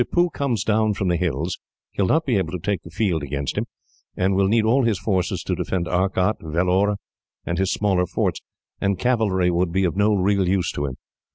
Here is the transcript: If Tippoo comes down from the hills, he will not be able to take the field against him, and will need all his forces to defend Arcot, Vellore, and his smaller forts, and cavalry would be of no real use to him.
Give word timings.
If 0.03 0.07
Tippoo 0.09 0.31
comes 0.31 0.63
down 0.63 0.95
from 0.95 1.09
the 1.09 1.15
hills, 1.15 1.59
he 1.91 2.01
will 2.01 2.09
not 2.09 2.25
be 2.25 2.37
able 2.37 2.51
to 2.53 2.59
take 2.59 2.81
the 2.81 2.89
field 2.89 3.21
against 3.21 3.55
him, 3.55 3.65
and 4.17 4.33
will 4.33 4.47
need 4.47 4.65
all 4.65 4.83
his 4.83 4.97
forces 4.97 5.43
to 5.43 5.53
defend 5.53 5.87
Arcot, 5.87 6.37
Vellore, 6.41 6.95
and 7.45 7.59
his 7.59 7.71
smaller 7.71 8.07
forts, 8.07 8.41
and 8.79 8.97
cavalry 8.97 9.51
would 9.51 9.71
be 9.71 9.83
of 9.83 9.95
no 9.95 10.15
real 10.15 10.47
use 10.47 10.71
to 10.71 10.87
him. 10.87 10.95